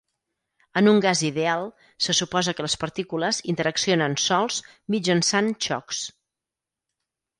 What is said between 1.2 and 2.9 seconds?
ideal se suposa que les